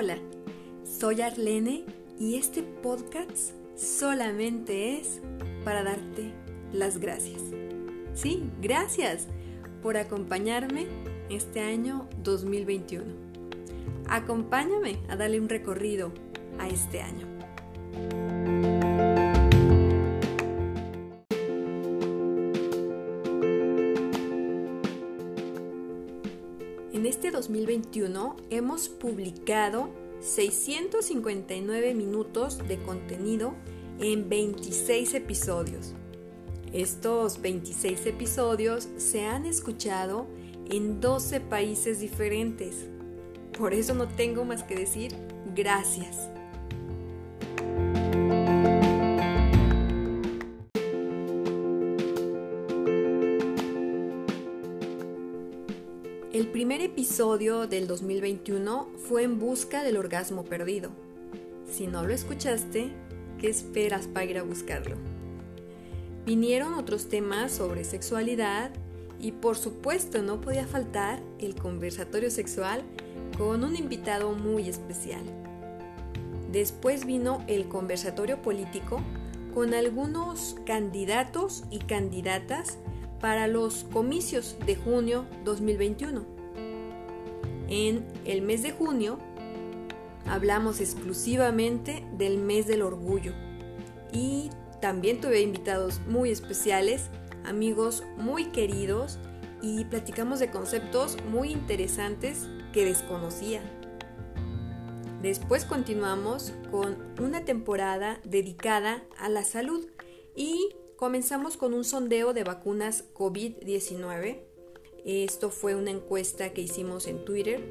[0.00, 0.16] Hola,
[0.84, 1.84] soy Arlene
[2.20, 5.20] y este podcast solamente es
[5.64, 6.32] para darte
[6.72, 7.42] las gracias.
[8.14, 9.26] Sí, gracias
[9.82, 10.86] por acompañarme
[11.30, 13.06] este año 2021.
[14.08, 16.12] Acompáñame a darle un recorrido
[16.60, 17.26] a este año.
[26.98, 33.54] En este 2021 hemos publicado 659 minutos de contenido
[34.00, 35.94] en 26 episodios.
[36.72, 40.26] Estos 26 episodios se han escuchado
[40.72, 42.88] en 12 países diferentes.
[43.56, 45.14] Por eso no tengo más que decir
[45.54, 46.28] gracias.
[56.68, 60.90] Primer episodio del 2021 fue en busca del orgasmo perdido.
[61.66, 62.90] Si no lo escuchaste,
[63.40, 64.96] ¿qué esperas para ir a buscarlo?
[66.26, 68.70] Vinieron otros temas sobre sexualidad
[69.18, 72.82] y por supuesto no podía faltar el conversatorio sexual
[73.38, 75.22] con un invitado muy especial.
[76.52, 79.00] Después vino el conversatorio político
[79.54, 82.76] con algunos candidatos y candidatas
[83.22, 86.37] para los comicios de junio 2021.
[87.68, 89.18] En el mes de junio
[90.26, 93.32] hablamos exclusivamente del mes del orgullo
[94.12, 97.08] y también tuve invitados muy especiales,
[97.44, 99.18] amigos muy queridos
[99.60, 103.60] y platicamos de conceptos muy interesantes que desconocía.
[105.22, 109.86] Después continuamos con una temporada dedicada a la salud
[110.36, 114.47] y Comenzamos con un sondeo de vacunas COVID-19.
[115.08, 117.64] Esto fue una encuesta que hicimos en Twitter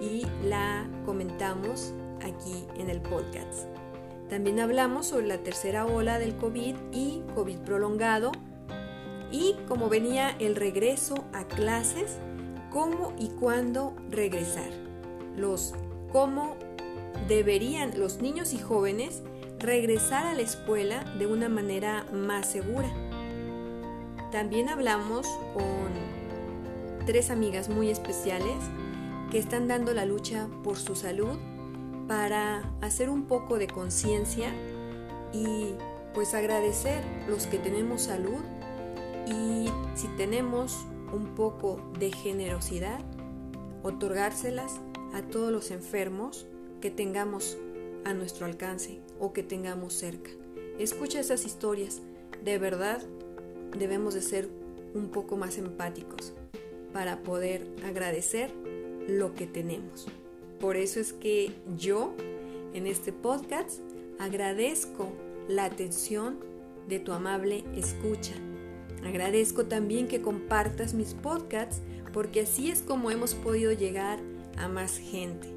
[0.00, 1.92] y la comentamos
[2.22, 3.66] aquí en el podcast.
[4.30, 8.30] También hablamos sobre la tercera ola del COVID y COVID prolongado
[9.32, 12.18] y cómo venía el regreso a clases,
[12.70, 14.70] cómo y cuándo regresar,
[15.36, 15.74] los
[16.12, 16.56] cómo
[17.26, 19.24] deberían los niños y jóvenes
[19.58, 22.94] regresar a la escuela de una manera más segura.
[24.30, 26.25] También hablamos con
[27.06, 28.56] tres amigas muy especiales
[29.30, 31.38] que están dando la lucha por su salud
[32.08, 34.52] para hacer un poco de conciencia
[35.32, 35.68] y
[36.14, 38.42] pues agradecer los que tenemos salud
[39.26, 43.00] y si tenemos un poco de generosidad,
[43.82, 44.80] otorgárselas
[45.14, 46.46] a todos los enfermos
[46.80, 47.56] que tengamos
[48.04, 50.30] a nuestro alcance o que tengamos cerca.
[50.78, 52.02] Escucha esas historias.
[52.44, 53.00] De verdad,
[53.78, 54.48] debemos de ser
[54.94, 56.32] un poco más empáticos
[56.96, 58.50] para poder agradecer
[59.06, 60.06] lo que tenemos.
[60.58, 62.14] Por eso es que yo,
[62.72, 63.80] en este podcast,
[64.18, 65.12] agradezco
[65.46, 66.38] la atención
[66.88, 68.32] de tu amable escucha.
[69.04, 71.82] Agradezco también que compartas mis podcasts
[72.14, 74.18] porque así es como hemos podido llegar
[74.56, 75.48] a más gente.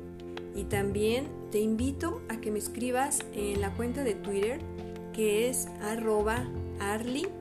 [0.55, 4.59] Y también te invito a que me escribas en la cuenta de Twitter
[5.13, 6.45] que es arroba
[6.81, 7.39] arly-díaz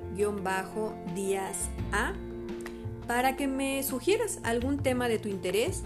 [1.91, 2.15] a
[3.09, 5.83] para que me sugieras algún tema de tu interés.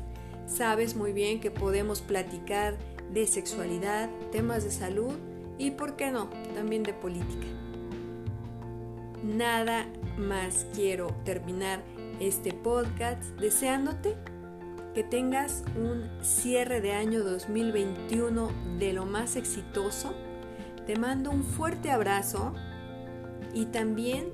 [0.46, 2.76] Sabes muy bien que podemos platicar
[3.12, 5.14] de sexualidad, temas de salud
[5.56, 7.46] y, ¿por qué no?, también de política.
[9.22, 9.86] Nada
[10.18, 11.80] más quiero terminar
[12.18, 14.16] este podcast deseándote
[14.92, 18.50] que tengas un cierre de año 2021
[18.80, 20.12] de lo más exitoso.
[20.86, 22.52] Te mando un fuerte abrazo
[23.54, 24.32] y también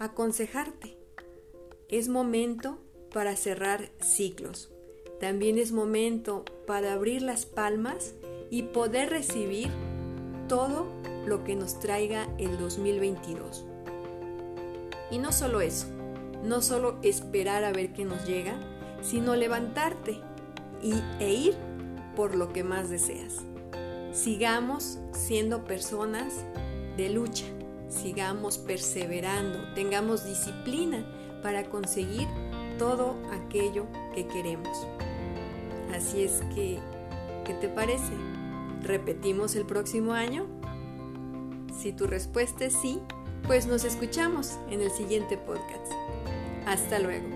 [0.00, 0.95] aconsejarte.
[1.88, 2.78] Es momento
[3.12, 4.72] para cerrar ciclos.
[5.20, 8.14] También es momento para abrir las palmas
[8.50, 9.68] y poder recibir
[10.48, 10.88] todo
[11.26, 13.64] lo que nos traiga el 2022.
[15.12, 15.86] Y no solo eso,
[16.42, 18.56] no solo esperar a ver qué nos llega,
[19.00, 20.20] sino levantarte
[20.82, 21.54] y, e ir
[22.16, 23.44] por lo que más deseas.
[24.12, 26.34] Sigamos siendo personas
[26.96, 27.44] de lucha,
[27.88, 31.06] sigamos perseverando, tengamos disciplina
[31.42, 32.28] para conseguir
[32.78, 34.86] todo aquello que queremos.
[35.94, 36.78] Así es que,
[37.44, 38.12] ¿qué te parece?
[38.82, 40.46] ¿Repetimos el próximo año?
[41.76, 43.00] Si tu respuesta es sí,
[43.46, 45.92] pues nos escuchamos en el siguiente podcast.
[46.66, 47.26] Hasta luego.